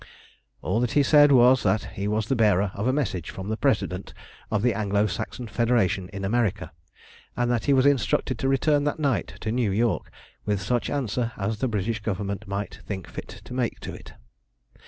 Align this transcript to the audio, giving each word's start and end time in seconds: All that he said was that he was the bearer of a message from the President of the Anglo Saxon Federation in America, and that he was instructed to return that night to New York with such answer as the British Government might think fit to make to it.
All 0.63 0.79
that 0.79 0.93
he 0.93 1.03
said 1.03 1.31
was 1.31 1.61
that 1.61 1.91
he 1.93 2.07
was 2.07 2.25
the 2.27 2.35
bearer 2.35 2.71
of 2.73 2.87
a 2.87 2.91
message 2.91 3.29
from 3.29 3.49
the 3.49 3.55
President 3.55 4.15
of 4.49 4.63
the 4.63 4.73
Anglo 4.73 5.05
Saxon 5.05 5.45
Federation 5.45 6.09
in 6.09 6.25
America, 6.25 6.71
and 7.37 7.51
that 7.51 7.65
he 7.65 7.73
was 7.73 7.85
instructed 7.85 8.39
to 8.39 8.47
return 8.47 8.83
that 8.85 8.97
night 8.97 9.35
to 9.41 9.51
New 9.51 9.69
York 9.69 10.11
with 10.43 10.59
such 10.59 10.89
answer 10.89 11.33
as 11.37 11.59
the 11.59 11.67
British 11.67 11.99
Government 11.99 12.47
might 12.47 12.79
think 12.87 13.07
fit 13.07 13.29
to 13.45 13.53
make 13.53 13.79
to 13.81 13.93
it. 13.93 14.13